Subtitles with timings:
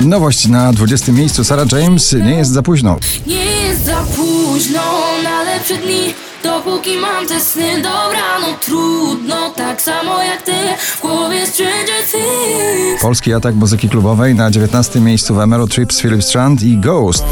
[0.00, 2.98] Nowość na 20 miejscu Sarah James nie jest za późno.
[3.26, 4.80] Nie jest za późno
[5.22, 6.14] na lepsze dni
[6.44, 13.02] Dopóki mam te sny, dobra, no trudno Tak samo jak ty, w głowie Stranger Things
[13.02, 17.24] Polski atak muzyki klubowej na 19 miejscu w Emerald Trips Philip Strand i Ghost.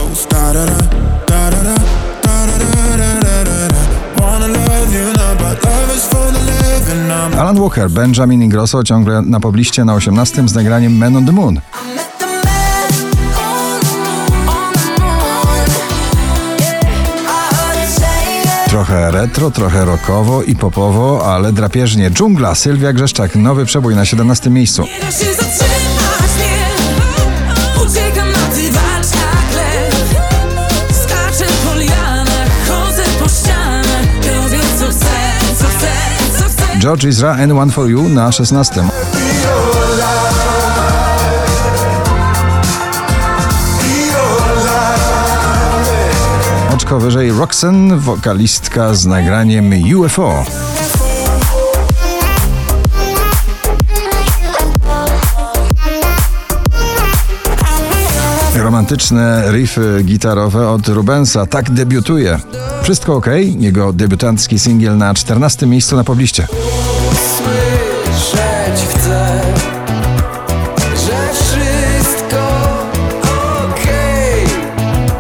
[7.39, 11.61] Alan Walker, Benjamin Ingrosso ciągle na pobliście na 18 z nagraniem Men on the Moon.
[18.75, 22.11] Trochę retro, trochę rockowo i popowo, ale drapieżnie.
[22.11, 24.83] Dżungla, Sylwia Grzeszczak, nowy przebój na 17 miejscu.
[24.83, 30.15] Nie da się zatrzymać, nie Uciekam na dywacz jak lew
[31.03, 34.07] Skaczę po lianach, chodzę po ścianach
[34.43, 35.07] Robię co chcę,
[35.59, 35.89] co chcę,
[36.39, 38.85] co chcę George Ezra and One For You na 16.
[46.95, 47.33] Oczko wyżej
[47.99, 50.45] wokalistka z nagraniem UFO.
[58.57, 62.41] Romantyczne riffy gitarowe od Rubensa tak debiutuje.
[62.83, 63.27] Wszystko ok,
[63.59, 66.47] jego debiutancki singiel na 14 miejscu na pobliście.
[67.13, 68.44] Słyszeć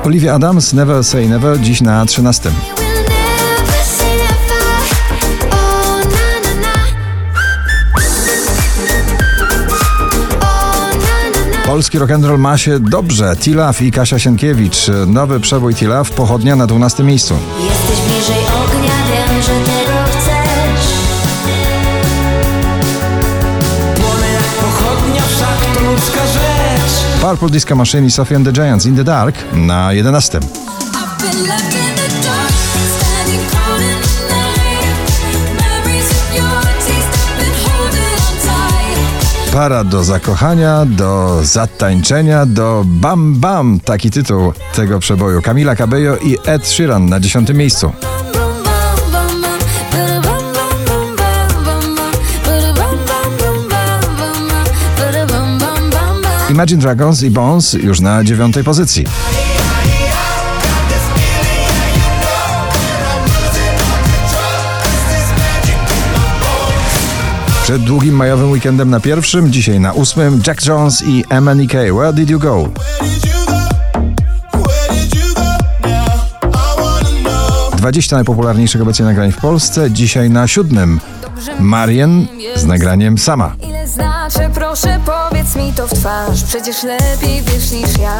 [0.04, 2.50] Olivia Adams, Never Say Never, dziś na 13.
[2.50, 4.62] We'll never say never.
[5.50, 6.74] Oh na na na.
[10.40, 11.66] Oh na na na.
[11.66, 13.36] Polski rock'n'roll ma się dobrze.
[13.36, 14.90] Tilaf i Kasia Sienkiewicz.
[15.06, 17.34] Nowy przebój Tilaf, pochodnia na 12 miejscu.
[17.60, 18.53] Jesteś bliżej
[27.24, 30.42] Purple Disco Machine i Sophie and the Giants in the Dark na 11.
[30.42, 32.52] I've been left in the dark,
[33.00, 34.96] standing cold in the night.
[35.56, 39.52] Memories of your taste, I've been holding on tight.
[39.52, 43.80] Para do zakochania, do zatańczenia, do bam bam.
[43.80, 45.42] Taki tytuł tego przeboju.
[45.42, 47.92] Camila Cabello i Ed Sheeran na 10 miejscu.
[56.54, 59.04] Imagine Dragons i Bones już na dziewiątej pozycji.
[67.62, 71.72] Przed długim majowym weekendem na pierwszym, dzisiaj na ósmym Jack Jones i MNEK.
[71.72, 72.68] Where did you go?
[77.76, 81.00] 20 najpopularniejszych obecnie nagrań w Polsce, dzisiaj na siódmym.
[81.60, 82.26] Marien
[82.56, 83.73] z nagraniem Sama.
[83.94, 88.18] Znaczy, proszę powiedz mi to w twarz Przecież lepiej wiesz niż ja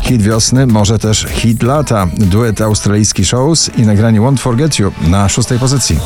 [0.00, 2.06] Hit wiosny, może też hit lata.
[2.16, 5.98] Duet australijski shows i nagranie Won't Forget You na szóstej pozycji.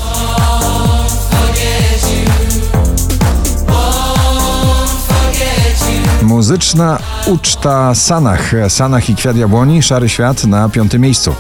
[6.23, 8.53] Muzyczna uczta Sanach.
[8.69, 11.35] Sanach i Kwiat Jabłoni, Szary Świat na piątym miejscu.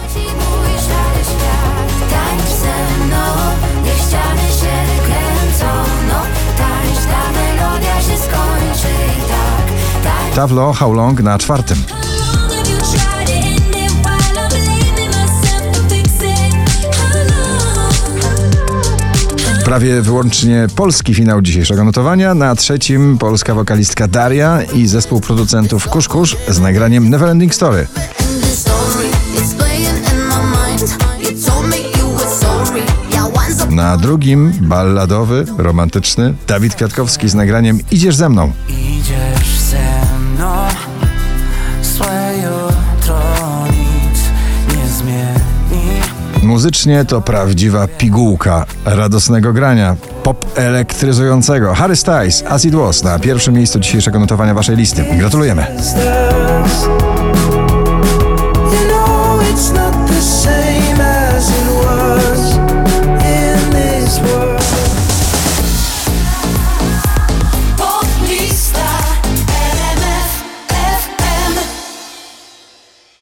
[10.35, 11.77] Tavlo How Long na czwartym.
[19.65, 22.35] Prawie wyłącznie polski finał dzisiejszego notowania.
[22.35, 27.87] Na trzecim polska wokalistka Daria i zespół producentów Kusz Kusz z nagraniem Neverending Story.
[33.71, 38.53] Na drugim balladowy, romantyczny Dawid Kwiatkowski z nagraniem Idziesz ze mną.
[38.69, 39.94] Idziesz ze mną,
[41.83, 43.19] złe jutro
[43.71, 44.21] nic
[44.77, 46.01] nie zmieni.
[46.43, 51.75] Muzycznie to prawdziwa pigułka radosnego grania, pop elektryzującego.
[51.75, 55.05] Harry Styles, As It Was na pierwszym miejscu dzisiejszego notowania waszej listy.
[55.19, 55.67] Gratulujemy.